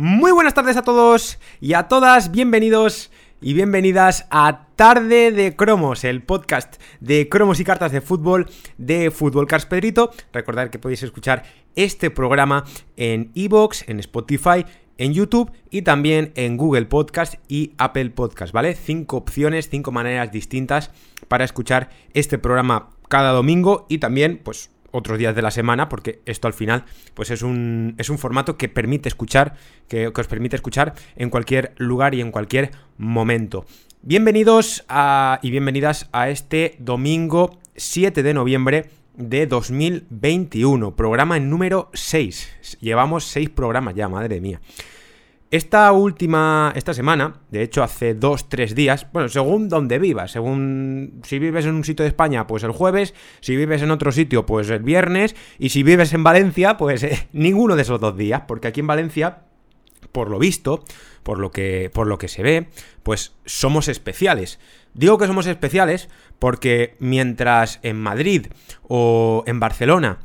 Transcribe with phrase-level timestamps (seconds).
[0.00, 3.10] Muy buenas tardes a todos y a todas, bienvenidos
[3.40, 9.10] y bienvenidas a Tarde de Cromos, el podcast de cromos y cartas de fútbol de
[9.10, 10.12] Fútbol Cars Pedrito.
[10.32, 11.42] Recordad que podéis escuchar
[11.74, 12.64] este programa
[12.96, 14.64] en Evox, en Spotify,
[14.98, 18.76] en YouTube y también en Google Podcast y Apple Podcast, ¿vale?
[18.76, 20.92] Cinco opciones, cinco maneras distintas
[21.26, 26.20] para escuchar este programa cada domingo y también, pues, otros días de la semana, porque
[26.24, 26.84] esto al final
[27.14, 29.54] pues es un, es un formato que permite escuchar,
[29.88, 33.66] que, os permite escuchar en cualquier lugar y en cualquier momento.
[34.02, 42.78] Bienvenidos a, y bienvenidas a este domingo 7 de noviembre de 2021, programa número 6.
[42.80, 44.60] Llevamos 6 programas ya, madre mía.
[45.50, 51.22] Esta última, esta semana, de hecho hace dos, tres días, bueno, según donde vivas, según
[51.24, 54.44] si vives en un sitio de España, pues el jueves, si vives en otro sitio,
[54.44, 58.42] pues el viernes, y si vives en Valencia, pues eh, ninguno de esos dos días,
[58.46, 59.38] porque aquí en Valencia,
[60.12, 60.84] por lo visto,
[61.22, 62.68] por lo que, por lo que se ve,
[63.02, 64.58] pues somos especiales.
[64.92, 68.48] Digo que somos especiales porque mientras en Madrid
[68.82, 70.18] o en Barcelona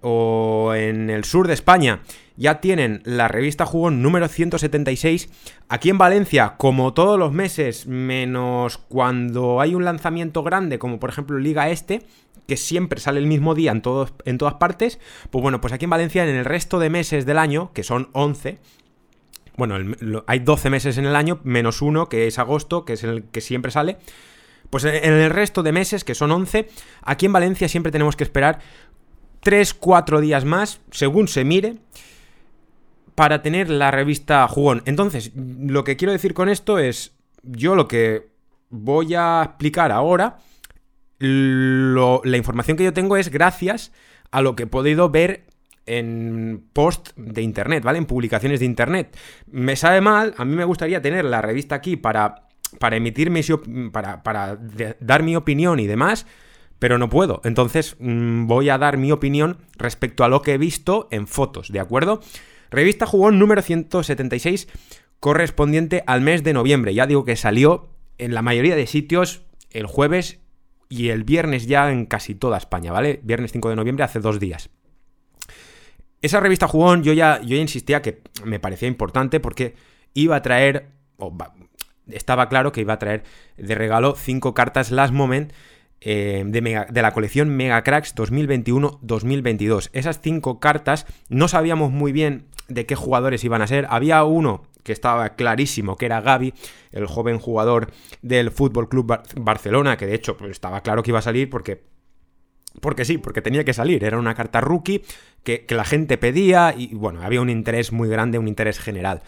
[0.00, 2.00] o en el sur de España
[2.36, 5.28] ya tienen la revista Jugón número 176.
[5.68, 11.10] Aquí en Valencia, como todos los meses, menos cuando hay un lanzamiento grande, como por
[11.10, 12.02] ejemplo Liga Este,
[12.46, 14.98] que siempre sale el mismo día en, todos, en todas partes,
[15.30, 18.08] pues bueno, pues aquí en Valencia, en el resto de meses del año, que son
[18.12, 18.58] 11,
[19.56, 19.76] bueno,
[20.26, 23.40] hay 12 meses en el año, menos uno, que es agosto, que es el que
[23.40, 23.98] siempre sale.
[24.70, 26.68] Pues en el resto de meses, que son 11,
[27.02, 28.60] aquí en Valencia siempre tenemos que esperar
[29.44, 31.76] 3-4 días más, según se mire
[33.14, 34.82] para tener la revista Jugón.
[34.86, 38.28] Entonces, lo que quiero decir con esto es, yo lo que
[38.70, 40.38] voy a explicar ahora,
[41.18, 43.92] la información que yo tengo es gracias
[44.30, 45.44] a lo que he podido ver
[45.86, 47.98] en post de internet, ¿vale?
[47.98, 49.16] En publicaciones de internet.
[49.46, 53.30] Me sabe mal, a mí me gustaría tener la revista aquí para, para emitir
[53.92, 54.58] para, para
[55.00, 56.26] dar mi opinión y demás,
[56.78, 57.40] pero no puedo.
[57.44, 61.70] Entonces mm, voy a dar mi opinión respecto a lo que he visto en fotos,
[61.70, 62.20] ¿de acuerdo?
[62.72, 64.66] Revista Jugón número 176,
[65.20, 66.94] correspondiente al mes de noviembre.
[66.94, 70.40] Ya digo que salió en la mayoría de sitios el jueves
[70.88, 73.20] y el viernes ya en casi toda España, ¿vale?
[73.22, 74.70] Viernes 5 de noviembre, hace dos días.
[76.22, 79.74] Esa revista Jugón yo ya, yo ya insistía que me parecía importante porque
[80.14, 80.92] iba a traer,
[82.06, 83.24] estaba claro que iba a traer
[83.58, 85.52] de regalo cinco cartas Last Moment
[86.04, 89.90] eh, de, la colección Mega Cracks 2021-2022.
[89.92, 93.86] Esas cinco cartas no sabíamos muy bien de qué jugadores iban a ser.
[93.88, 96.54] Había uno que estaba clarísimo, que era Gaby,
[96.90, 101.20] el joven jugador del Fútbol Club Barcelona, que de hecho pues, estaba claro que iba
[101.20, 101.84] a salir porque
[102.80, 104.02] porque sí, porque tenía que salir.
[104.02, 105.02] Era una carta rookie
[105.44, 109.22] que, que, la gente pedía y bueno, había un interés muy grande, un interés general.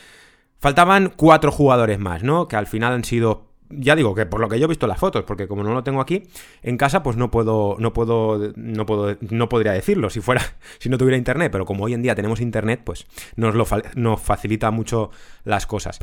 [0.59, 2.49] Faltaban cuatro jugadores más, ¿no?
[2.49, 4.99] Que al final han sido ya digo que por lo que yo he visto las
[4.99, 6.25] fotos, porque como no lo tengo aquí
[6.63, 10.43] en casa, pues no puedo, no puedo, no puedo, no podría decirlo si fuera,
[10.79, 14.21] si no tuviera internet, pero como hoy en día tenemos internet, pues nos lo nos
[14.21, 15.11] facilita mucho
[15.45, 15.99] las cosas.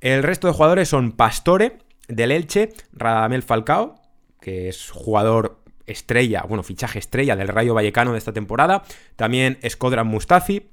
[0.00, 1.78] El resto de jugadores son Pastore,
[2.08, 3.96] del Elche, Radamel Falcao,
[4.40, 8.84] que es jugador estrella, bueno, fichaje estrella del Rayo Vallecano de esta temporada,
[9.16, 10.68] también Escodran Mustafi,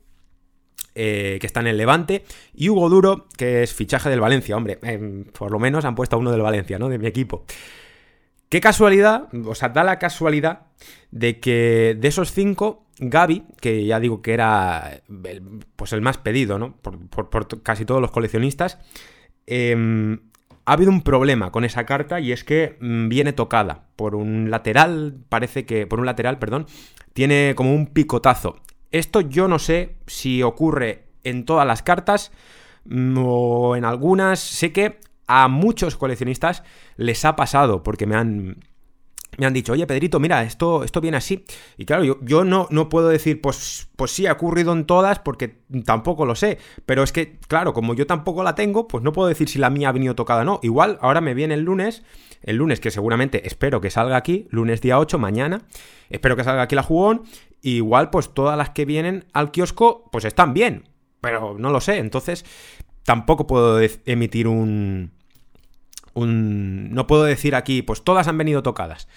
[0.95, 4.79] eh, que está en el Levante, y Hugo Duro, que es fichaje del Valencia, hombre,
[4.83, 6.87] em, por lo menos han puesto a uno del Valencia, ¿no?
[6.87, 7.45] De mi equipo.
[8.49, 10.67] Qué casualidad, o sea, da la casualidad
[11.11, 16.17] de que de esos cinco, Gaby, que ya digo que era el, pues el más
[16.17, 16.77] pedido, ¿no?
[16.77, 18.77] Por, casi todos los coleccionistas,
[19.47, 20.19] em,
[20.65, 24.49] ha habido un problema con esa carta y es que mm, viene tocada por un
[24.49, 26.67] lateral, parece que, por un lateral, perdón,
[27.13, 28.61] tiene como un picotazo.
[28.91, 32.31] Esto yo no sé si ocurre en todas las cartas
[32.85, 34.39] mm, o en algunas.
[34.39, 36.63] Sé que a muchos coleccionistas
[36.97, 38.57] les ha pasado porque me han,
[39.37, 41.45] me han dicho, oye Pedrito, mira, esto, esto viene así.
[41.77, 45.19] Y claro, yo, yo no, no, puedo decir, pues, pues sí, ha ocurrido en todas
[45.19, 46.57] porque tampoco lo sé.
[46.85, 49.69] Pero es que, claro, como yo tampoco la tengo, pues no puedo decir si la
[49.69, 50.59] mía ha venido tocada o no.
[50.63, 52.03] Igual, ahora me viene el lunes,
[52.43, 55.63] el lunes que seguramente espero que salga aquí, lunes día 8, mañana.
[56.09, 57.23] Espero que salga aquí la jugón
[57.73, 60.87] igual pues todas las que vienen al kiosco pues están bien,
[61.21, 62.45] pero no lo sé, entonces
[63.03, 65.11] tampoco puedo emitir un...
[66.13, 69.07] un no puedo decir aquí pues todas han venido tocadas.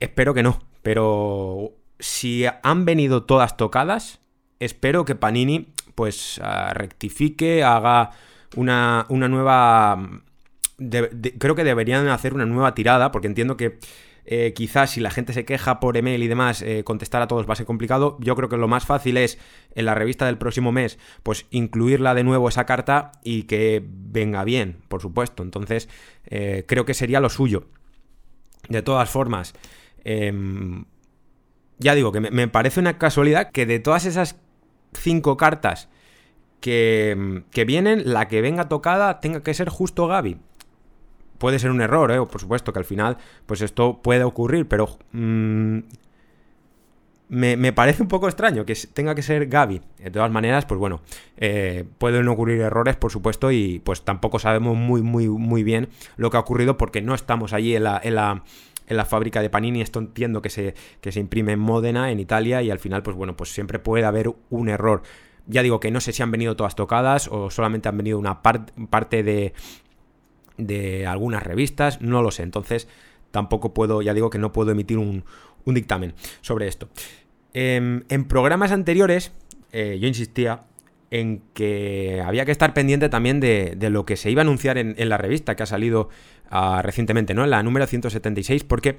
[0.00, 4.20] Espero que no, pero si han venido todas tocadas,
[4.60, 8.10] espero que Panini pues ah, rectifique, haga
[8.56, 10.20] una, una nueva...
[10.78, 13.78] creo que deberían hacer una nueva tirada, porque entiendo que
[14.30, 17.48] Eh, quizás si la gente se queja por email y demás, eh, contestar a todos
[17.48, 18.18] va a ser complicado.
[18.20, 19.38] Yo creo que lo más fácil es
[19.74, 24.44] en la revista del próximo mes, pues incluirla de nuevo esa carta y que venga
[24.44, 25.42] bien, por supuesto.
[25.42, 25.88] Entonces,
[26.26, 27.68] eh, creo que sería lo suyo.
[28.68, 29.54] De todas formas,
[30.04, 30.84] em,
[31.78, 34.36] ya digo que me, parece una casualidad que de todas esas
[34.92, 35.88] cinco cartas
[36.60, 40.36] que, que, vienen, la que venga tocada tenga que ser justo Gaby.
[41.38, 42.18] Puede ser un error, ¿eh?
[42.18, 45.78] por supuesto, que al final, pues esto puede ocurrir, pero mm,
[47.28, 49.80] me, parece un poco extraño que tenga que ser Gaby.
[49.98, 51.00] De todas maneras, pues bueno,
[51.36, 56.30] eh, pueden ocurrir errores, por supuesto, y pues tampoco sabemos muy, muy, muy bien lo
[56.30, 58.42] que ha ocurrido porque no estamos allí en la, en la,
[58.86, 59.82] en la fábrica de Panini.
[59.82, 63.16] Esto entiendo que se, que se imprime en Módena, en Italia, y al final, pues
[63.16, 65.02] bueno, pues siempre puede haber un error.
[65.46, 68.42] Ya digo que no sé si han venido todas tocadas o solamente han venido una
[68.42, 69.54] parte de,
[70.58, 72.42] de algunas revistas, no lo sé.
[72.42, 72.88] Entonces,
[73.30, 75.24] tampoco puedo, ya digo que no puedo emitir un,
[75.64, 76.88] dictamen sobre esto.
[77.52, 79.32] Em, en, programas anteriores,
[79.72, 80.64] eh, yo insistía
[81.10, 85.08] en que había que estar pendiente también de, lo que se iba a anunciar en,
[85.08, 86.08] la revista que ha salido
[86.50, 87.44] ah, recientemente, ¿no?
[87.44, 88.98] En la número 176, porque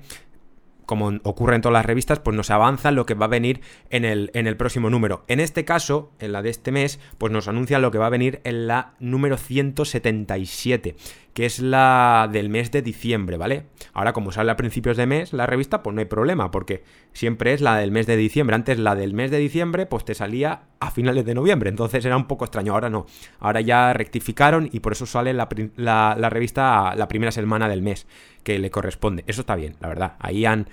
[0.89, 4.05] como ocurre en todas las revistas, pues nos avanza lo que va a venir en
[4.05, 5.23] el, en el próximo número.
[5.27, 8.09] En este caso, en la de este mes, pues nos anuncia lo que va a
[8.09, 10.95] venir en la número 177,
[11.39, 13.67] que es la del mes de diciembre, ¿vale?
[13.93, 16.83] Ahora, como sale a principios de mes la revista, pues no hay problema, porque
[17.13, 18.57] siempre es la del mes de diciembre.
[18.57, 22.17] Antes la del mes de diciembre, pues te salía a finales de noviembre, entonces era
[22.17, 22.73] un poco extraño.
[22.73, 23.05] Ahora no,
[23.39, 25.47] ahora ya rectificaron y por eso sale la,
[25.77, 28.05] la revista la primera semana del mes
[28.43, 29.23] que le corresponde.
[29.25, 30.17] Eso está bien, la verdad.
[30.19, 30.67] Ahí han,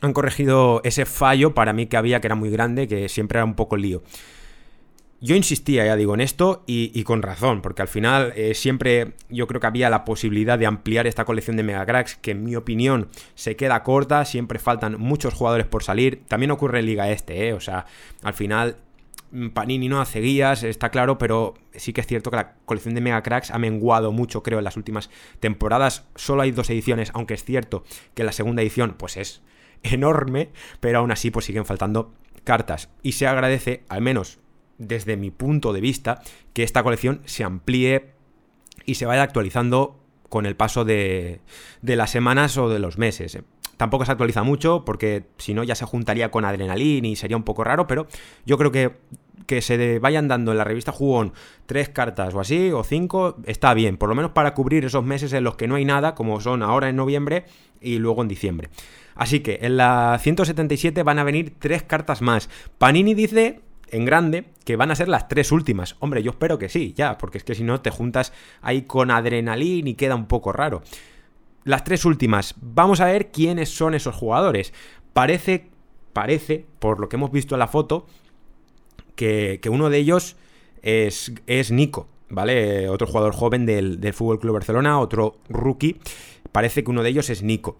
[0.00, 3.46] han corregido ese fallo para mí que había, que era muy grande, que siempre era
[3.46, 4.04] un poco lío.
[5.22, 9.46] Yo insistía, ya digo, en esto y, con razón, porque al final eh, siempre yo
[9.46, 13.08] creo que había la posibilidad de ampliar esta colección de Megacracks, que en mi opinión
[13.34, 16.22] se queda corta, siempre faltan muchos jugadores por salir.
[16.26, 17.52] También ocurre en Liga Este, ¿eh?
[17.52, 17.84] o sea,
[18.22, 18.78] al final
[19.30, 22.94] mm, Panini no hace guías, está claro, pero sí que es cierto que la colección
[22.94, 26.06] de Mega Cracks ha menguado mucho, creo, en las últimas temporadas.
[26.14, 27.84] Solo hay dos ediciones, aunque es cierto
[28.14, 29.42] que la segunda edición, pues es
[29.82, 30.48] enorme,
[30.80, 32.14] pero aún así, pues siguen faltando
[32.44, 32.88] cartas.
[33.02, 34.38] Y se agradece, al menos
[34.80, 36.20] desde mi punto de vista,
[36.52, 38.12] que esta colección se amplíe
[38.84, 41.40] y se vaya actualizando con el paso de,
[41.82, 43.38] de las semanas o de los meses.
[43.76, 47.44] Tampoco se actualiza mucho porque si no ya se juntaría con Adrenalin y sería un
[47.44, 48.08] poco raro, pero
[48.44, 48.96] yo creo que
[49.50, 51.32] que se vayan dando en la revista Jugón
[51.66, 55.32] tres cartas o así, o cinco, está bien, por lo menos para cubrir esos meses
[55.32, 57.46] en los que no hay nada, como son ahora en noviembre
[57.80, 58.70] y luego en diciembre.
[59.16, 62.48] Así que en la 177 van a venir tres cartas más.
[62.78, 65.96] Panini dice en grande que van a ser las tres últimas.
[66.00, 68.32] Hombre, yo espero que sí, ya, porque es que si no te juntas
[68.62, 70.82] ahí con adrenalina y queda un poco raro.
[71.64, 72.54] Las tres últimas.
[72.60, 74.72] Vamos a ver quiénes son esos jugadores.
[75.12, 75.66] Parece,
[76.12, 78.06] parece, por lo que hemos visto en la foto,
[79.14, 80.36] que, uno de ellos
[80.82, 82.88] es, es, Nico, ¿vale?
[82.88, 86.00] Otro jugador joven del, del Fútbol Club Barcelona, otro rookie.
[86.52, 87.78] Parece que uno de ellos es Nico.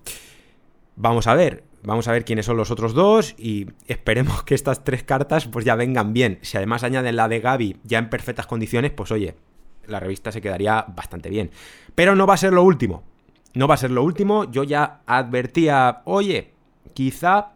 [0.96, 4.85] Vamos a ver, Vamos a ver quiénes son los otros dos y esperemos que estas
[4.85, 6.38] tres cartas pues ya vengan bien.
[6.43, 9.35] Si además añaden la de Gaby ya en perfectas condiciones, pues oye,
[9.87, 11.50] la revista se quedaría bastante bien.
[11.94, 13.03] Pero no va a ser lo último.
[13.55, 14.50] No va a ser lo último.
[14.50, 16.53] Yo ya advertía, oye,
[16.93, 17.53] quizá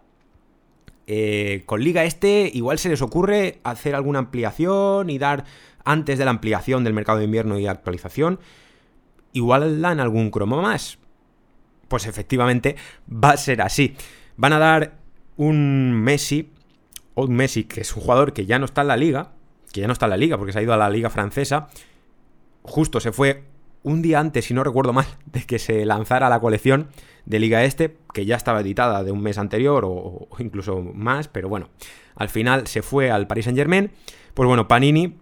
[1.07, 5.45] eh, con Liga Este igual se les ocurre hacer alguna ampliación y dar
[5.85, 8.41] antes de la ampliación del mercado de invierno y actualización.
[9.35, 10.99] Igual dan algún cromo más
[11.89, 12.77] pues efectivamente
[13.09, 13.97] va a ser así.
[14.37, 14.99] Van a dar
[15.37, 16.51] un Messi,
[17.15, 19.33] o un Messi que es un jugador que ya no está en la liga,
[19.73, 21.69] que ya no está en la liga porque se ha ido a la liga francesa,
[22.63, 23.45] justo se fue
[23.83, 26.89] un día antes, si no recuerdo mal, de que se lanzara la colección
[27.27, 31.49] de Liga Este, que ya estaba editada de un mes anterior o, incluso más, pero
[31.49, 31.69] bueno,
[32.17, 33.91] al final se fue al Paris Saint Germain.
[34.35, 35.17] Pues bueno, Panini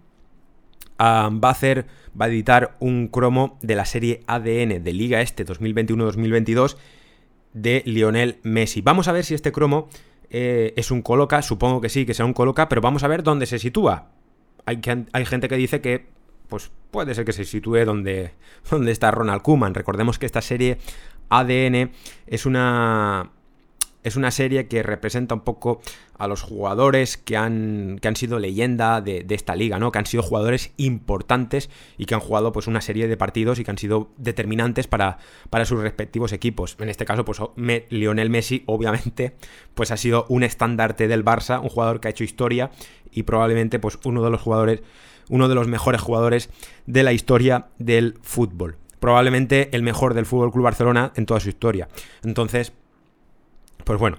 [0.99, 1.85] va a hacer
[2.19, 6.77] va a editar un cromo de la serie ADN de Liga Este 2021-2022
[7.53, 8.81] de Lionel Messi.
[8.81, 9.89] Vamos a ver si este cromo
[10.29, 13.23] eh, es un coloca, supongo que sí, que sea un coloca, pero vamos a ver
[13.23, 14.09] dónde se sitúa.
[14.65, 14.79] Hay,
[15.11, 16.07] hay gente que dice que
[16.47, 18.31] pues puede ser que se sitúe donde,
[18.69, 19.73] donde está Ronald Kuman.
[19.73, 20.77] Recordemos que esta serie
[21.29, 21.91] ADN
[22.27, 23.31] es una
[24.03, 25.81] es una serie que representa un poco
[26.17, 29.91] a los jugadores que han, que han sido leyenda de, esta liga, ¿no?
[29.91, 33.63] Que han sido jugadores importantes y que han jugado pues una serie de partidos y
[33.63, 35.17] que han sido determinantes para,
[35.49, 36.75] para sus respectivos equipos.
[36.79, 37.39] En este caso, pues
[37.89, 39.35] Lionel Messi, obviamente,
[39.73, 42.71] pues ha sido un estandarte del Barça, un jugador que ha hecho historia
[43.11, 44.81] y probablemente pues uno de los jugadores,
[45.29, 46.49] uno de los mejores jugadores
[46.85, 48.77] de la historia del fútbol.
[48.99, 51.89] probablemente el mejor del Fútbol Club Barcelona en toda su historia.
[52.23, 52.71] Entonces,
[53.83, 54.17] pues bueno,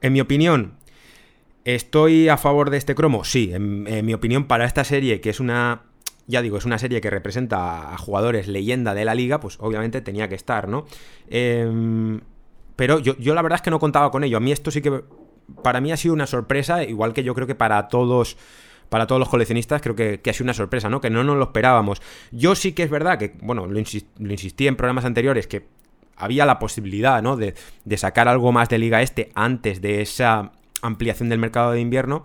[0.00, 0.74] en mi opinión,
[1.64, 3.24] ¿estoy a favor de este cromo?
[3.24, 5.82] Sí, en, mi opinión, para esta serie, que es una
[6.28, 10.00] ya digo, es una serie que representa a jugadores leyenda de la liga, pues obviamente
[10.00, 10.86] tenía que estar, ¿no?
[11.28, 12.20] Em,
[12.76, 14.36] pero yo, yo, la verdad es que no contaba con ello.
[14.36, 15.02] A mí esto sí que
[15.62, 18.36] para mí ha sido una sorpresa, igual que yo creo que para todos
[18.92, 21.00] para todos los coleccionistas creo que, ha sido una sorpresa, ¿no?
[21.00, 22.02] Que no nos lo esperábamos.
[22.30, 25.66] Yo sí que es verdad que, bueno, lo, insistí en programas anteriores, que
[26.16, 27.36] había la posibilidad, ¿no?
[27.36, 27.54] De,
[27.96, 30.52] sacar algo más de Liga Este antes de esa
[30.82, 32.24] ampliación del mercado de invierno.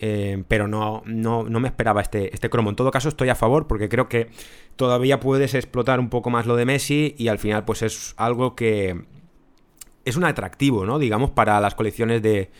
[0.00, 2.70] Eh, pero no, no, no, me esperaba este, este cromo.
[2.70, 4.28] En todo caso, estoy a favor porque creo que
[4.76, 8.54] todavía puedes explotar un poco más lo de Messi y al final, pues es algo
[8.54, 9.02] que,
[10.08, 10.98] es un atractivo, ¿no?
[10.98, 12.50] Digamos, para las colecciones de,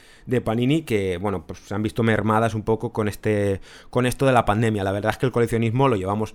[0.45, 4.33] Panini que, bueno, pues se han visto mermadas un poco con este con esto de
[4.33, 4.85] la pandemia.
[4.85, 6.35] La verdad es que el coleccionismo lo llevamos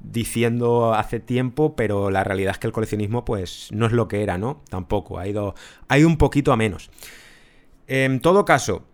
[0.00, 4.22] diciendo hace tiempo, pero la realidad es que el coleccionismo pues no es lo que
[4.22, 4.62] era, ¿no?
[4.70, 5.54] Tampoco, ha ido,
[5.88, 6.90] ha ido un poquito a menos.
[7.86, 8.84] En todo caso,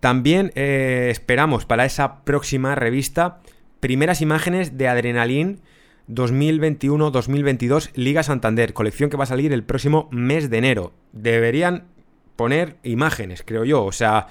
[0.00, 3.40] también eh, esperamos para esa próxima revista
[3.80, 5.60] primeras imágenes de Adrenalin
[6.08, 10.92] 2021-2022 Liga Santander, colección que va a salir el próximo mes de enero.
[11.12, 11.84] Deberían
[12.36, 14.28] poner imágenes, creo yo, o sea,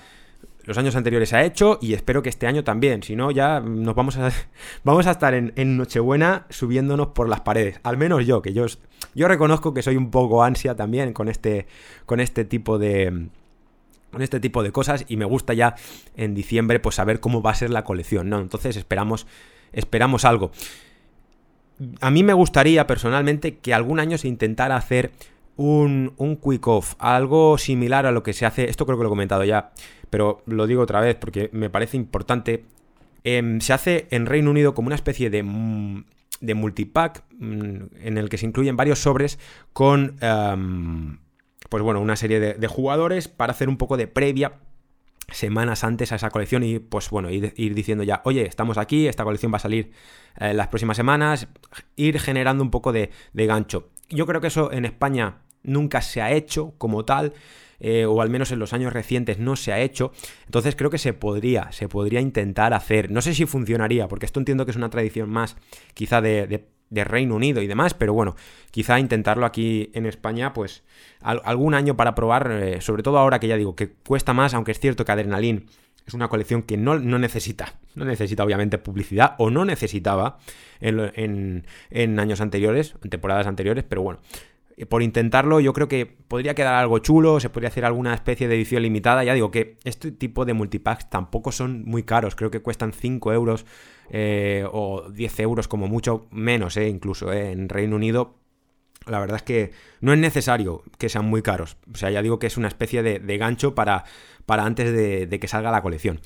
[0.66, 3.96] los años anteriores ha hecho y espero que este año también, si no ya nos
[3.96, 4.32] vamos a
[4.84, 8.66] vamos a estar en, Nochebuena subiéndonos por las paredes, al menos yo, que yo
[9.14, 11.68] yo reconozco que soy un poco ansia también con este
[12.06, 13.28] con este tipo de
[14.12, 15.76] con este tipo de cosas y me gusta ya
[16.16, 18.40] en diciembre pues saber cómo va a ser la colección, ¿no?
[18.40, 19.28] Entonces esperamos
[19.72, 20.52] esperamos algo
[22.02, 25.12] a mí me gustaría personalmente que algún año se intentara hacer
[25.58, 29.10] un, un quick off, algo similar a lo que se hace, esto creo que lo
[29.10, 29.72] he comentado ya,
[30.10, 32.66] pero lo digo otra vez porque me parece importante.
[33.24, 36.06] Em, se hace en Reino Unido como una especie de, mm,
[36.42, 39.40] de multipack mm, en el que se incluyen varios sobres
[39.74, 41.18] con, em,
[41.70, 44.60] pues bueno, una serie de jugadores para hacer un poco de previa
[45.32, 49.24] semanas antes a esa colección y pues bueno, ir, diciendo ya, oye, estamos aquí, esta
[49.24, 49.92] colección va a salir
[50.40, 51.48] eh, las próximas semanas,
[51.96, 53.90] ir generando un poco de, gancho.
[54.10, 57.34] Yo creo que eso en España nunca se ha hecho como tal.
[57.78, 60.14] Eh, o al menos en los años recientes no se ha hecho.
[60.46, 63.12] Entonces creo que se podría, se podría intentar hacer.
[63.12, 65.58] No sé si funcionaría, porque esto entiendo que es una tradición más
[65.94, 66.66] quizá de de
[67.04, 68.36] Reino Unido y demás, pero bueno,
[68.72, 70.84] quizá intentarlo aquí en España, pues
[71.22, 74.72] algún año para probar, eh, sobre todo ahora que ya digo que cuesta más, aunque
[74.72, 75.66] es cierto que Adrenaline
[76.06, 80.38] es una colección que no, necesita, no necesita obviamente publicidad o no necesitaba
[80.80, 84.20] en, en años anteriores, en temporadas anteriores, pero bueno,
[84.84, 88.56] por intentarlo yo creo que podría quedar algo chulo, se podría hacer alguna especie de
[88.56, 89.24] edición limitada.
[89.24, 93.32] Ya digo que este tipo de multipacks tampoco son muy caros, creo que cuestan 5
[93.32, 93.66] euros
[94.10, 98.36] eh, o 10 euros como mucho menos, eh, incluso eh, en Reino Unido.
[99.08, 101.78] La verdad es que no es necesario que sean muy caros.
[101.94, 104.04] O sea, ya digo que es una especie de, gancho para,
[104.46, 106.20] para antes de, de, que salga la colección.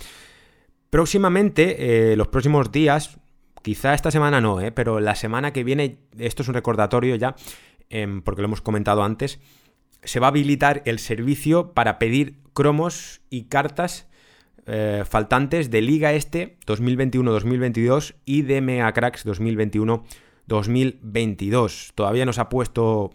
[0.89, 3.20] Próximamente, los próximos días,
[3.62, 7.36] quizá esta semana no, pero la semana que viene, esto es un recordatorio ya,
[7.89, 9.39] Em, porque lo hemos comentado antes,
[10.03, 14.08] se va a habilitar el servicio para pedir cromos y cartas
[14.67, 21.91] eh, faltantes de Liga Este 2021-2022 y de Mega Cracks 2021-2022.
[21.96, 23.10] Todavía no se ha puesto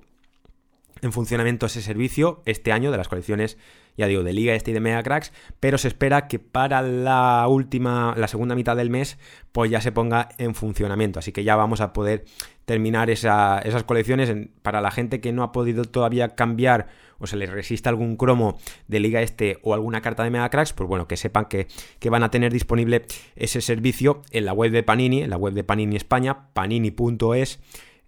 [1.05, 3.59] en funcionamiento ese servicio este año de las colecciones
[3.97, 7.47] ya digo, de Liga este y de Mega Cracks, pero se espera que para la
[7.49, 9.19] última, la segunda mitad del mes,
[9.53, 11.19] pues ya se ponga en funcionamiento.
[11.19, 12.25] Así que ya vamos a poder
[12.65, 14.35] terminar esas colecciones.
[14.63, 18.59] para la gente que no ha podido todavía cambiar o se les resista algún cromo
[18.89, 21.67] de Liga Este o alguna carta de Mega Cracks, pues bueno, que sepan que
[22.11, 23.07] van a tener disponible
[23.37, 27.61] ese servicio en la web de Panini, en la web de Panini España, panini.es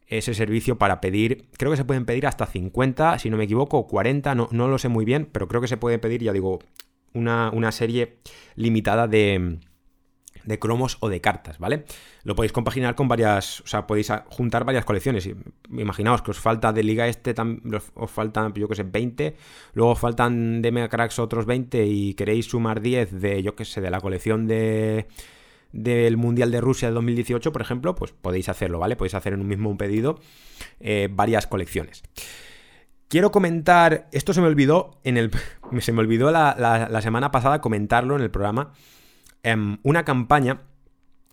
[0.06, 3.78] ese servicio para pedir, creo que se pueden pedir hasta 50, si no me equivoco,
[3.78, 6.32] o 40, no, no lo sé muy bien, pero creo que se puede pedir, ya
[6.32, 6.60] digo,
[7.12, 8.18] una, una serie
[8.54, 9.58] limitada de,
[10.46, 11.84] de cromos o de cartas, ¿vale?
[12.22, 15.28] Lo podéis compaginar con varias, o sea, podéis juntar varias colecciones.
[15.70, 17.34] Imaginaos que os falta de Liga Este,
[17.94, 19.36] os faltan, yo que sé, 20,
[19.75, 23.64] luego os faltan de Mega Cracks otros 20 y queréis sumar 10 de, yo que
[23.64, 25.08] sé, de la colección de
[25.73, 28.96] del Mundial de Rusia del 2018, por ejemplo, pues podéis hacerlo, ¿vale?
[28.96, 30.20] Podéis hacer en un mismo pedido
[30.80, 32.02] eh, varias colecciones.
[33.08, 35.30] Quiero comentar, esto se me olvidó en el.
[35.80, 38.73] Se me olvidó la, semana pasada comentarlo en el programa.
[39.42, 40.62] Em, una campaña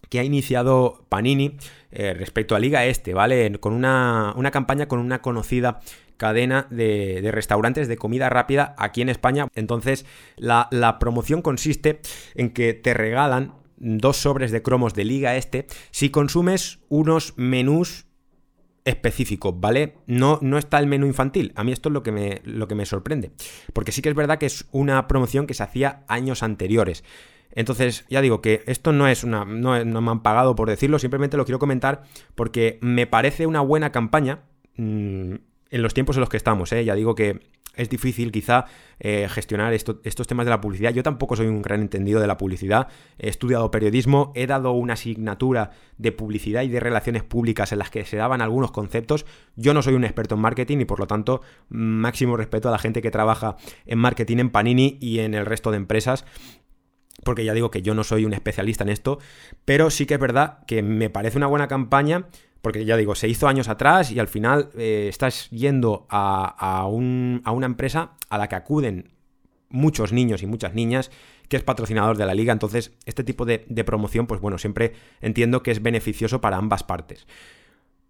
[0.10, 1.58] que ha iniciado Panini
[1.92, 3.60] eh, respecto a Liga Este, ¿vale?
[3.60, 5.80] Con una, una campaña con una conocida
[6.18, 9.48] cadena de, de, restaurantes de comida rápida aquí en España.
[9.56, 12.00] Entonces, la, la promoción consiste
[12.36, 18.06] en que te regalan dos sobres de cromos de Liga Este si consumes unos menús
[18.86, 19.96] específico, ¿vale?
[20.08, 21.54] No, no está el menú infantil.
[21.56, 23.32] A mí esto es lo que, me, lo que me sorprende.
[23.74, 27.04] Porque sí que es verdad que es una promoción que se hacía años anteriores.
[27.56, 29.46] Entonces, ya digo que esto no es una.
[29.46, 32.04] No, me han pagado por decirlo, simplemente lo quiero comentar
[32.36, 34.44] porque me parece una buena campaña.
[35.74, 36.86] En los tiempos en los que estamos, ¿eh?
[36.86, 37.40] Ya digo que
[37.76, 38.66] es difícil quizá
[39.00, 40.94] eh, gestionar estos temas de la publicidad.
[40.94, 42.90] Yo tampoco soy un gran entendido de la publicidad.
[43.18, 47.90] He estudiado periodismo, he dado una asignatura de publicidad y de relaciones públicas en las
[47.90, 49.26] que se daban algunos conceptos.
[49.56, 52.78] Yo no soy un experto en marketing y por lo tanto máximo respeto a la
[52.78, 53.56] gente que trabaja
[53.88, 56.24] en marketing en Panini y en el resto de empresas
[57.24, 59.18] porque ya digo que yo no soy un especialista en esto,
[59.64, 62.26] pero sí que es verdad que me parece una buena campaña
[62.64, 67.66] porque ya digo, se hizo años atrás y al final eh, estás yendo a, una
[67.66, 69.12] empresa a la que acuden
[69.68, 71.12] muchos niños y muchas niñas,
[71.50, 72.54] que es patrocinador de la liga.
[72.54, 77.28] Entonces, este tipo de, promoción, pues bueno, siempre entiendo que es beneficioso para ambas partes.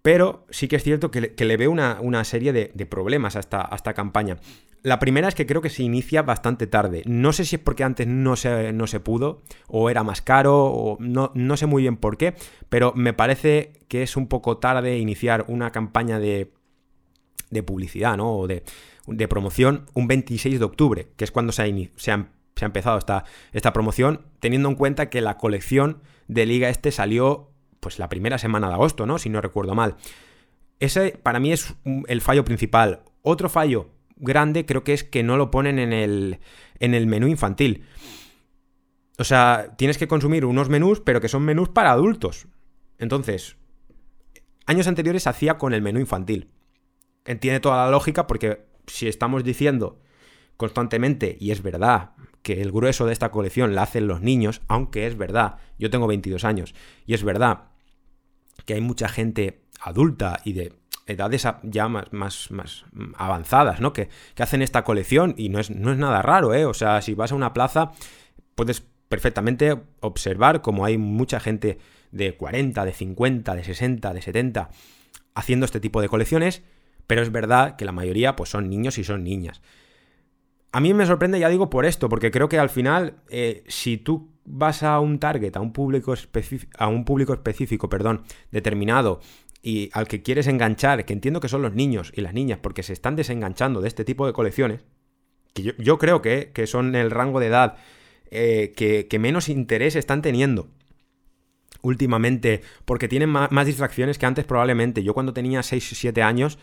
[0.03, 3.75] Pero sí que es cierto que, le veo una, serie de, problemas a esta, a
[3.75, 4.37] esta campaña.
[4.83, 7.03] La primera es que creo que se inicia bastante tarde.
[7.05, 10.65] No sé si es porque antes no se, no se pudo, o era más caro,
[10.65, 12.35] o no, no, sé muy bien por qué,
[12.67, 16.51] pero me parece que es un poco tarde iniciar una campaña de,
[17.49, 18.39] de publicidad, ¿no?
[18.39, 18.63] O de,
[19.07, 22.67] de, promoción un 26 de octubre, que es cuando se ha, se ha, se ha
[22.67, 27.52] empezado esta, esta promoción, teniendo en cuenta que la colección de Liga Este salió
[27.83, 29.19] pues la primera semana de agosto, ¿no?
[29.19, 29.97] Si no recuerdo mal.
[30.79, 31.75] Ese para mí es
[32.07, 33.03] el fallo principal.
[33.21, 36.39] Otro fallo grande creo que es que no lo ponen en el,
[36.79, 37.85] en el menú infantil.
[39.19, 42.47] O sea, tienes que consumir unos menús, pero que son menús para adultos.
[42.97, 43.57] Entonces,
[44.65, 46.49] años anteriores hacía con el menú infantil.
[47.25, 49.99] Entiende toda la lógica porque si estamos diciendo
[50.57, 52.11] constantemente, y es verdad,
[52.41, 56.07] que el grueso de esta colección la hacen los niños, aunque es verdad, yo tengo
[56.07, 56.75] 22 años,
[57.05, 57.72] y es verdad
[58.65, 60.73] que hay mucha gente adulta y de
[61.05, 63.93] edades ya más, más, más avanzadas, ¿no?
[63.93, 66.65] Que, hacen esta colección y no es, no es nada raro, ¿eh?
[66.65, 67.91] O sea, si vas a una plaza,
[68.55, 71.77] puedes perfectamente observar como hay mucha gente
[72.11, 74.69] de 40, de 50, de 60, de 70
[75.35, 76.63] haciendo este tipo de colecciones,
[77.07, 79.61] pero es verdad que la mayoría pues son niños y son niñas.
[80.71, 83.97] A mí me sorprende, ya digo, por esto, porque creo que al final, eh, si
[83.97, 86.13] tú vas a un target, a un público,
[86.77, 89.21] a un público específico, perdón, determinado,
[89.61, 92.83] y al que quieres enganchar, que entiendo que son los niños y las niñas, porque
[92.83, 94.81] se están desenganchando de este tipo de colecciones,
[95.53, 97.77] que yo, creo que, son el rango de edad
[98.31, 100.67] eh, que, menos interés están teniendo
[101.81, 105.03] últimamente, porque tienen más, más, distracciones que antes probablemente.
[105.03, 106.57] Yo cuando tenía 6 o 7 años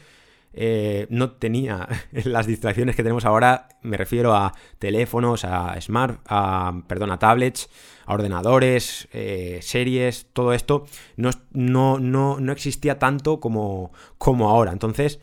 [0.53, 1.89] eh, no tenía
[2.25, 7.69] las distracciones que tenemos ahora, me refiero a teléfonos, a smart, a, perdón, a tablets,
[8.07, 10.87] a ordenadores, eh, series, todo esto
[11.17, 14.73] no, no, no, existía tanto como, como ahora.
[14.73, 15.21] Entonces,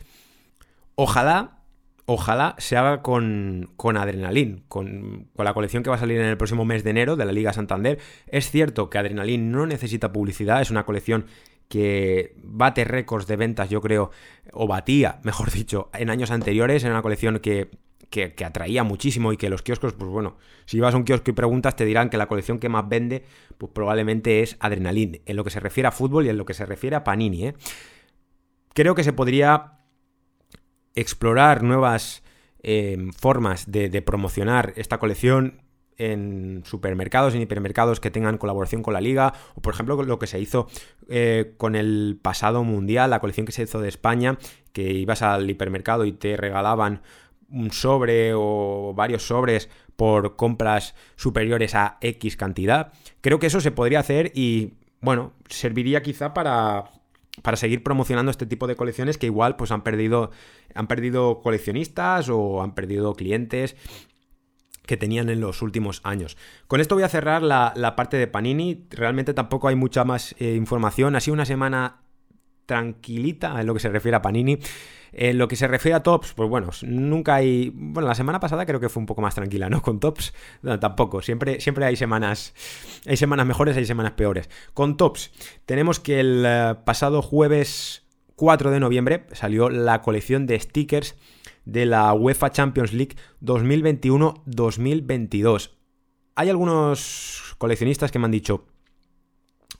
[0.94, 1.58] ojalá,
[2.06, 6.26] ojalá se haga con, con Adrenalin, con, con, la colección que va a salir en
[6.26, 7.98] el próximo mes de enero de la Liga Santander.
[8.28, 11.26] Es cierto que Adrenalin no necesita publicidad, es una colección
[11.68, 14.10] que bate récords de ventas, yo creo,
[14.52, 17.70] o batía, mejor dicho, en años anteriores, en una colección que,
[18.10, 21.34] que, atraía muchísimo y que los kioscos, pues bueno, si vas a un kiosco y
[21.34, 23.24] preguntas, te dirán que la colección que más vende,
[23.58, 26.54] pues probablemente es Adrenaline, en lo que se refiere a fútbol y en lo que
[26.54, 27.54] se refiere a Panini, ¿eh?
[28.72, 29.80] Creo que se podría
[30.94, 32.22] explorar nuevas
[32.62, 35.62] eh, formas de promocionar esta colección
[35.98, 40.26] en supermercados, en hipermercados que tengan colaboración con la liga, o por ejemplo lo que
[40.26, 40.68] se hizo
[41.08, 44.38] eh, con el pasado mundial, la colección que se hizo de España,
[44.72, 47.02] que ibas al hipermercado y te regalaban
[47.50, 52.92] un sobre o varios sobres por compras superiores a X cantidad.
[53.20, 56.84] Creo que eso se podría hacer y, bueno, serviría quizá para,
[57.42, 60.30] para seguir promocionando este tipo de colecciones que igual pues han perdido
[60.74, 63.74] han perdido coleccionistas o han perdido clientes
[64.88, 66.38] que tenían en los últimos años.
[66.66, 68.86] Con esto voy a cerrar la, parte de Panini.
[68.88, 71.14] Realmente tampoco hay mucha más eh, información.
[71.14, 71.98] Ha sido una semana
[72.64, 74.58] tranquilita en lo que se refiere a Panini.
[75.12, 77.70] En lo que se refiere a Tops, pues bueno, nunca hay...
[77.74, 79.82] Bueno, la semana pasada creo que fue un poco más tranquila, ¿no?
[79.82, 80.32] Con Tops,
[80.80, 81.20] tampoco.
[81.20, 82.54] Siempre, siempre hay semanas...
[83.06, 84.48] Hay semanas mejores, hay semanas peores.
[84.72, 85.30] Con Tops,
[85.66, 91.14] tenemos que el eh, pasado jueves 4 de noviembre salió la colección de stickers
[91.68, 95.70] de la UEFA Champions League 2021-2022.
[96.34, 98.64] Hay algunos coleccionistas que me han dicho,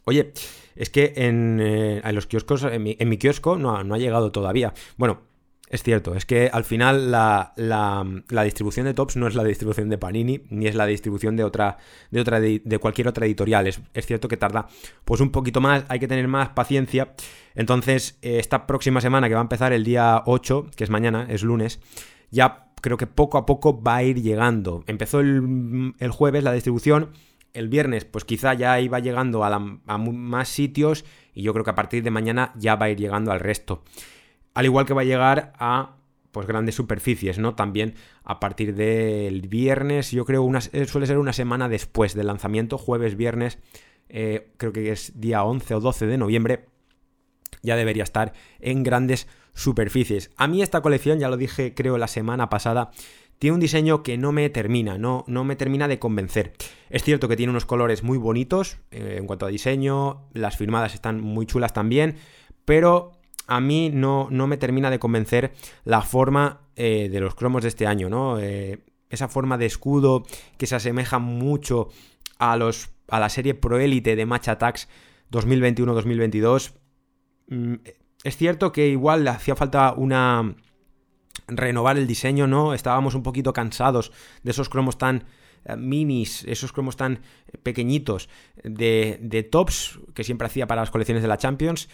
[0.05, 0.35] oye,
[0.77, 4.75] es que en, eh, los kioscos, en mi, kiosco no no ha, llegado todavía.
[4.99, 5.23] Bueno,
[5.71, 7.53] es cierto, es que al final la,
[8.45, 11.77] distribución de tops no es la distribución de Panini, ni es la distribución de otra,
[12.11, 13.67] de otra, de, cualquier otra editorial.
[13.67, 14.69] Es, cierto que tarda
[15.05, 17.13] pues un poquito más, hay que tener más paciencia.
[17.55, 21.27] Entonces, eh, esta próxima semana que va a empezar el día 8, que es mañana,
[21.29, 21.81] es lunes,
[22.31, 24.85] ya creo que poco a poco va a ir llegando.
[24.87, 27.11] Empezó el, jueves la distribución,
[27.53, 31.05] el viernes pues quizá ya iba llegando a, a más sitios
[31.35, 33.83] y yo creo que a partir de mañana ya va a ir llegando al resto.
[34.59, 35.99] Al igual que va a llegar a
[36.33, 37.55] pues grandes superficies, ¿no?
[37.55, 37.95] También
[38.25, 42.77] a partir del viernes, yo creo, una, eh, suele ser una semana después del lanzamiento,
[42.77, 43.61] jueves, viernes,
[44.09, 46.65] eh, creo que es día 11 o 12 de noviembre,
[47.63, 50.33] ya debería estar en grandes superficies.
[50.37, 52.91] A mí esta colección, ya lo dije creo la semana pasada,
[53.39, 56.55] tiene un diseño que no me termina, no, no me termina de convencer.
[56.91, 60.95] Es cierto que tiene unos colores muy bonitos eh, en cuanto a diseño, las firmadas
[60.95, 62.17] están muy chulas también,
[62.65, 63.18] pero
[63.49, 65.53] a mí no, no me termina de convencer
[65.85, 68.39] la forma eh, de los cromos de este año, ¿no?
[68.39, 70.25] Eh, esa forma de escudo
[70.59, 71.89] que se asemeja mucho
[72.39, 74.89] a, los, a la serie Proélite de Match Attacks
[75.33, 76.75] 2021-2022.
[77.49, 77.75] Mm,
[78.23, 80.55] es cierto que igual hacía falta una
[81.47, 82.75] renovar el diseño, ¿no?
[82.75, 85.25] Estábamos un poquito cansados de esos cromos tan
[85.65, 87.21] eh, minis, esos cromos tan
[87.63, 88.29] pequeñitos
[88.63, 91.89] de, de, tops que siempre hacía para las colecciones de la Champions.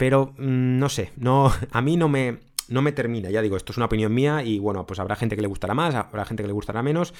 [0.00, 3.28] Pero mm, no sé, no, a mí no me, no me termina.
[3.28, 5.74] Ya digo, esto es una opinión mía y bueno, pues habrá gente que le gustará
[5.74, 7.12] más, habrá gente que le gustará menos.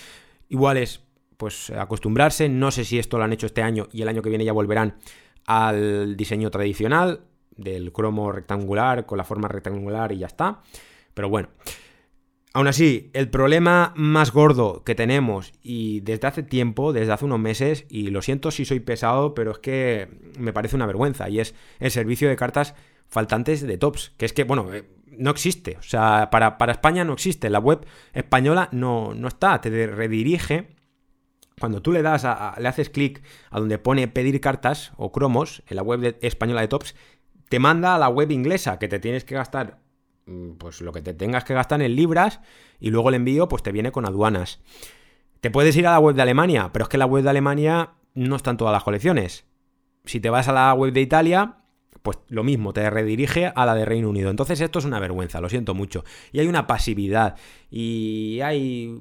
[0.48, 1.02] Igual es
[1.36, 2.48] pues acostumbrarse.
[2.48, 4.54] No sé si esto lo han hecho este año y el año que viene ya
[4.54, 4.94] volverán
[5.44, 7.20] al diseño tradicional
[7.54, 10.62] del cromo rectangular con la forma rectangular y ya está.
[11.12, 11.50] Pero bueno.
[12.52, 17.38] Aún así, el problema más gordo que tenemos y desde hace tiempo, desde hace unos
[17.38, 21.38] meses, y lo siento si soy pesado, pero es que me parece una vergüenza, y
[21.38, 22.74] es el servicio de cartas
[23.08, 27.12] faltantes de tops, que es que, bueno, eh, no existe, o sea, para, España no
[27.12, 30.74] existe, la web española no, no está, te redirige.
[31.60, 35.62] Cuando tú le das, a, le haces clic a donde pone pedir cartas o cromos
[35.68, 36.96] en la web española de tops,
[37.48, 39.78] te manda a la web inglesa, que te tienes que gastar
[40.58, 42.40] pues lo que te tengas que gastar en libras
[42.78, 44.60] y luego el envío pues te viene con aduanas.
[45.40, 47.92] Te puedes ir a la web de Alemania, pero es que la web de Alemania
[48.14, 49.46] no están todas las colecciones.
[50.04, 51.59] Si te vas a la web de Italia,
[52.02, 54.30] pues lo mismo, te redirige a la de Reino Unido.
[54.30, 56.04] Entonces esto es una vergüenza, lo siento mucho.
[56.32, 57.36] Y hay una pasividad
[57.70, 58.98] y hay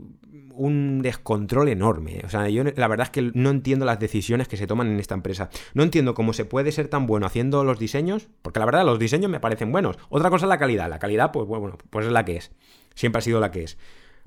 [0.54, 2.22] un descontrol enorme.
[2.26, 5.00] O sea, yo la verdad es que no entiendo las decisiones que se toman en
[5.00, 5.50] esta empresa.
[5.74, 9.00] No entiendo cómo se puede ser tan bueno haciendo los diseños, porque la verdad los
[9.00, 9.98] diseños me parecen buenos.
[10.10, 10.90] Otra cosa es la calidad.
[10.90, 12.52] La calidad, pues bueno, pues es la que es.
[12.96, 13.78] Siempre ha sido la que es.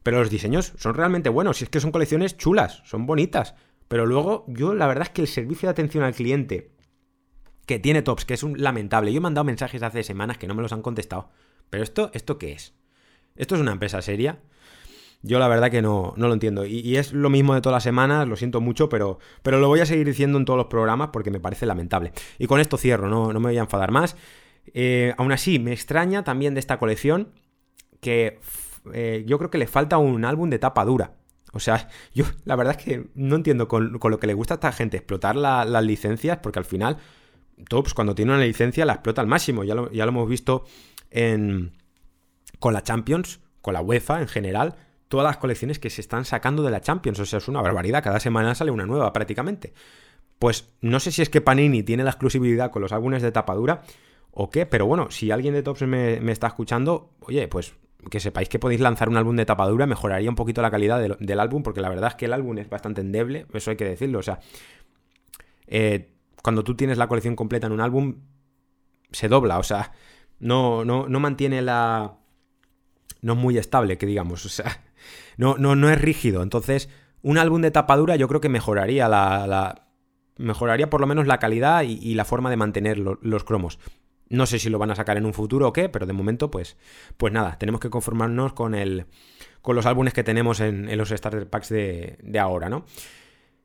[0.03, 1.59] Pero los diseños son realmente buenos.
[1.59, 3.55] Si es que son colecciones chulas, son bonitas.
[3.89, 6.72] Pero luego, yo la verdad es que el servicio de atención al cliente
[7.67, 9.13] que tiene tops, que es un lamentable.
[9.13, 11.31] Yo he mandado mensajes hace semanas que no me los han contestado.
[11.71, 12.75] Pero esto, ¿esto qué es?
[13.37, 14.41] ¿Esto es una empresa seria?
[15.23, 16.67] Yo la verdad que no, no lo entiendo.
[16.67, 19.81] Y, es lo mismo de todas las semanas, lo siento mucho, pero, pero lo voy
[19.81, 22.13] a seguir diciendo en todos los programas porque me parece lamentable.
[22.39, 24.17] Y con esto cierro, no, no me voy a enfadar más.
[24.75, 27.29] Eh, aún así, me extraña también de esta colección
[28.01, 28.41] que
[28.93, 31.15] eh, yo creo que le falta un álbum de tapa dura.
[31.53, 34.57] O sea, yo la verdad es que no entiendo con, lo que le gusta a
[34.57, 36.97] esta gente explotar las licencias, porque al final
[37.69, 39.65] Tops cuando tiene una licencia la explota al máximo.
[39.65, 40.65] Ya lo, ya lo hemos visto
[41.11, 41.73] en,
[42.59, 44.77] con la Champions, con la UEFA en general.
[45.09, 47.19] Todas las colecciones que se están sacando de la Champions.
[47.21, 48.03] O sea, es una barbaridad.
[48.03, 49.73] Cada semana sale una nueva prácticamente.
[50.39, 53.83] Pues no sé si es que Panini tiene la exclusividad con los álbumes de tapadura
[54.33, 57.75] o qué, pero bueno, si alguien de Tops me, está escuchando, oye, pues
[58.11, 61.17] que sepáis que podéis lanzar un álbum de tapadura, mejoraría un poquito la calidad del,
[61.21, 63.85] del, álbum, porque la verdad es que el álbum es bastante endeble, eso hay que
[63.85, 64.41] decirlo, o sea,
[65.69, 66.12] eh,
[66.43, 68.17] cuando tú tienes la colección completa en un álbum,
[69.13, 69.93] se dobla, o sea,
[70.41, 72.19] no, no, no mantiene la...
[73.21, 74.83] No es muy estable, que digamos, o sea,
[75.37, 76.43] no, no, no es rígido.
[76.43, 76.89] Entonces,
[77.23, 79.87] un álbum de tapadura yo creo que mejoraría la...
[80.37, 83.79] mejoraría por lo menos la calidad y, la forma de mantener los cromos.
[84.29, 86.51] No sé si lo van a sacar en un futuro o qué, pero de momento,
[86.51, 86.77] pues,
[87.19, 89.07] pues nada, tenemos que conformarnos con el.
[89.61, 92.87] con los álbumes que tenemos en, en los starter packs de, de ahora, ¿no?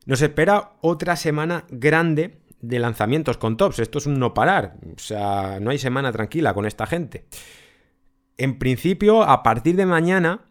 [0.06, 3.80] Nos espera otra semana grande de lanzamientos con tops.
[3.80, 4.76] Esto es un no parar.
[4.96, 7.26] O sea, no hay semana tranquila con esta gente.
[8.38, 10.46] En principio, a partir de mañana,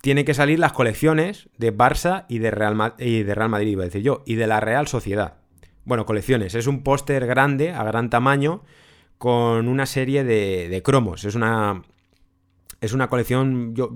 [0.00, 3.82] tienen que salir las colecciones de Barça y de Real, y de Real Madrid, iba
[3.82, 5.34] a decir yo, y de la Real Sociedad.
[5.84, 6.54] Bueno, colecciones.
[6.54, 8.62] Es un póster grande, a gran tamaño,
[9.18, 11.24] con una serie de, de cromos.
[11.24, 11.82] Es una.
[12.80, 13.74] Es una colección.
[13.74, 13.90] Yo,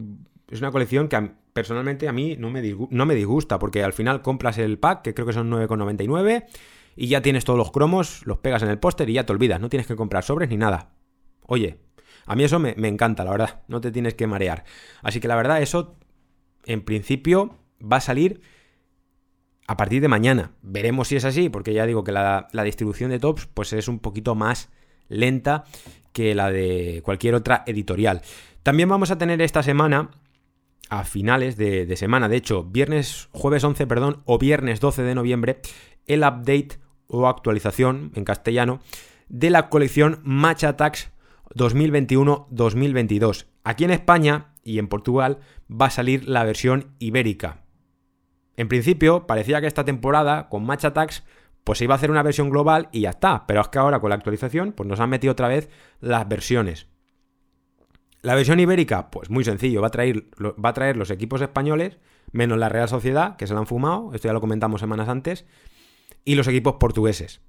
[0.50, 1.16] es una colección que
[1.54, 5.14] personalmente a mí no me, no me disgusta, porque al final compras el pack, que
[5.14, 6.44] creo que son 9,99,
[6.96, 9.60] y ya tienes todos los cromos, los pegas en el póster y ya te olvidas,
[9.60, 10.90] no tienes que comprar sobres ni nada.
[11.46, 11.78] Oye,
[12.26, 13.62] A mí eso me, me encanta, la verdad.
[13.68, 14.64] No te tienes que marear.
[15.02, 15.98] Así que la verdad, eso
[16.64, 18.40] en principio va a salir
[19.66, 20.52] a partir de mañana.
[20.62, 23.98] Veremos si es así, porque ya digo que la, distribución de tops pues es un
[23.98, 24.70] poquito más
[25.08, 25.64] lenta
[26.12, 28.22] que la de cualquier otra editorial.
[28.62, 30.10] También vamos a tener esta semana,
[30.98, 35.60] a finales de, semana, de hecho, viernes, jueves 11, perdón, o viernes 12 de noviembre,
[36.06, 36.78] el update
[37.08, 38.80] o actualización en castellano
[39.28, 41.10] de la colección Match Attacks
[41.56, 43.46] 2021-2022.
[43.64, 45.38] Aquí en España y en Portugal
[45.70, 47.62] va a salir la versión ibérica.
[48.56, 51.24] En principio, parecía que esta temporada, con Match Attacks,
[51.64, 53.46] pues se iba a hacer una versión global y ya está.
[53.46, 56.86] Pero es que ahora con la actualización, pues nos han metido otra vez las versiones.
[58.24, 61.98] La versión ibérica, pues muy sencillo, va a traer, los equipos españoles,
[62.32, 65.44] menos la Real Sociedad, que se la han fumado, esto ya lo comentamos semanas antes,
[66.24, 67.42] y los equipos portugueses.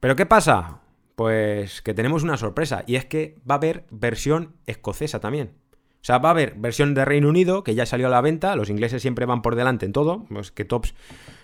[0.00, 0.80] ¿Pero qué pasa?
[1.14, 5.52] Pues que tenemos una sorpresa, y es que va a haber versión escocesa también.
[6.00, 8.56] O sea, va a haber versión de Reino Unido que ya salió a la venta.
[8.56, 10.24] Los ingleses siempre van por delante en todo.
[10.28, 10.94] Pues que Tops,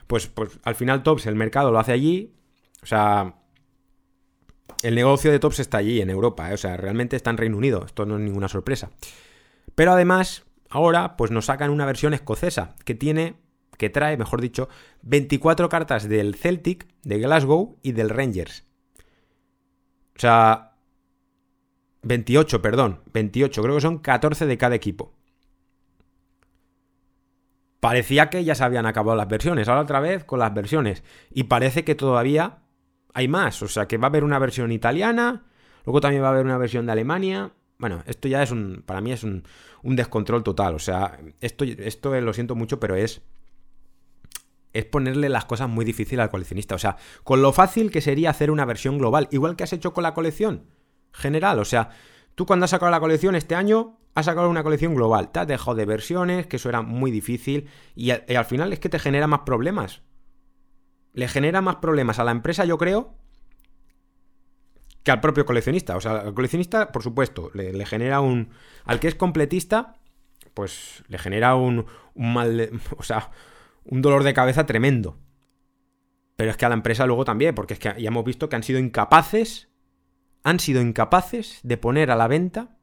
[0.09, 2.33] pues, pues al final Tops, el mercado lo hace allí.
[2.83, 3.41] O sea,
[4.83, 6.51] el negocio de Tops está allí, en Europa.
[6.51, 6.55] ¿eh?
[6.55, 7.85] O sea, realmente está en Reino Unido.
[7.87, 8.90] Esto no es ninguna sorpresa.
[9.75, 13.37] Pero además, ahora, pues nos sacan una versión escocesa que tiene,
[13.79, 14.68] que trae, mejor dicho,
[15.03, 18.64] 24 cartas del Celtic, de Glasgow y del Rangers.
[20.16, 20.73] O sea,
[22.03, 25.14] 28, perdón, 28, creo que son 14 de cada equipo.
[27.81, 31.03] Parecía que ya se habían acabado las versiones, ahora otra vez con las versiones.
[31.31, 32.62] Y parece que todavía
[33.14, 35.44] hay más, o sea que va a haber una versión italiana,
[35.85, 37.53] luego también va a haber una versión de Alemania.
[37.79, 39.42] Bueno, esto ya es un, para mí es un,
[39.83, 43.22] descontrol total, o sea, esto, esto lo siento mucho, pero es
[44.72, 46.75] es ponerle las cosas muy difíciles al coleccionista.
[46.75, 49.92] O sea, con lo fácil que sería hacer una versión global, igual que has hecho
[49.92, 50.64] con la colección
[51.12, 51.59] general.
[51.59, 51.90] O sea,
[52.35, 55.31] tú cuando has sacado la colección este año, has sacado una colección global.
[55.31, 57.68] Te has dejado de versiones, que eso era muy difícil.
[57.94, 60.03] Y, al final es que te genera más problemas.
[61.12, 63.14] Le genera más problemas a la empresa, yo creo,
[65.03, 65.96] que al propio coleccionista.
[65.96, 68.51] O sea, al coleccionista, por supuesto, le, genera un.
[68.85, 69.96] Al que es completista,
[70.55, 72.70] pues le genera un, un mal.
[72.96, 73.31] o sea,
[73.85, 75.18] un dolor de cabeza tremendo.
[76.37, 78.57] Pero es que a la empresa luego también, porque es que ya hemos visto que
[78.57, 79.68] han sido incapaces
[80.44, 82.77] han sido incapaces de poner a la venta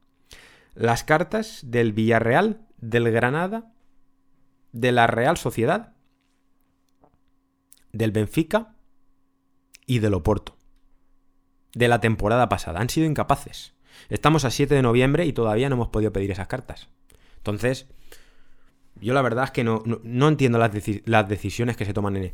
[0.75, 3.73] las cartas del Villarreal, del Granada,
[4.71, 5.93] de la Real Sociedad,
[7.91, 8.75] del Benfica
[9.85, 10.57] y del Oporto.
[11.73, 12.79] De la temporada pasada.
[12.79, 13.73] Han sido incapaces.
[14.09, 16.89] Estamos a 7 de noviembre y todavía no hemos podido pedir esas cartas.
[17.37, 17.87] Entonces,
[19.01, 19.83] yo la verdad es que no,
[20.27, 22.33] entiendo las, decisiones que se toman en,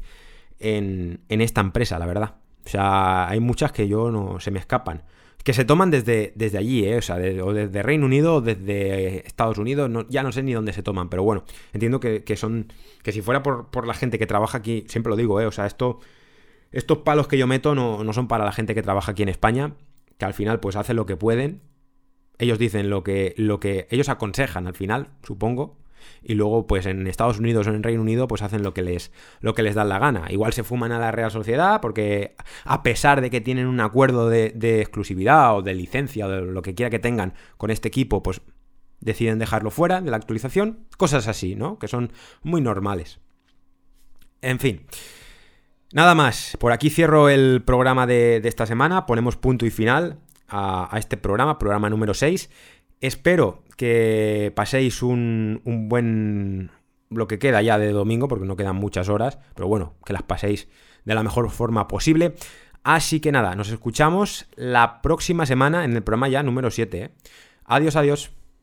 [0.60, 2.36] en, en, esta empresa, la verdad.
[2.65, 5.04] O sea, hay muchas que yo no se me escapan.
[5.45, 6.97] Que se toman desde, desde allí, ¿eh?
[6.97, 10.73] o sea, o desde Reino Unido o desde Estados Unidos, ya no sé ni dónde
[10.73, 14.58] se toman, pero bueno, entiendo que, son, que si fuera por, la gente que trabaja
[14.58, 15.45] aquí, siempre lo digo, ¿eh?
[15.45, 15.99] o sea, esto,
[16.71, 19.29] estos palos que yo meto no, no son para la gente que trabaja aquí en
[19.29, 19.75] España,
[20.17, 21.62] que al final pues hacen lo que pueden,
[22.39, 25.77] ellos dicen lo que, lo que ellos aconsejan al final, supongo,
[26.23, 29.12] y luego pues en Estados Unidos o en Reino Unido pues hacen lo que les
[29.41, 30.25] lo que les da la gana.
[30.29, 34.29] Igual se fuman a la Real Sociedad porque a pesar de que tienen un acuerdo
[34.29, 38.23] de, exclusividad o de licencia o de lo que quiera que tengan con este equipo,
[38.23, 38.41] pues
[38.99, 40.88] deciden dejarlo fuera de la actualización.
[40.97, 41.77] Cosas así, ¿no?
[41.77, 43.19] Que son muy normales.
[44.41, 44.86] En fin.
[45.93, 50.93] Nada más, por aquí cierro el programa de, esta semana, ponemos punto y final a,
[50.93, 52.49] a este programa, programa número 6.
[52.99, 56.71] Espero que paséis un, buen...
[57.09, 60.23] lo que queda ya de domingo, porque no quedan muchas horas, pero bueno, que las
[60.23, 60.67] paséis
[61.03, 62.35] de la mejor forma posible.
[62.83, 67.01] Así que nada, nos escuchamos la próxima semana en el programa ya número 7.
[67.01, 67.11] ¿eh?
[67.65, 68.31] Adiós, adiós.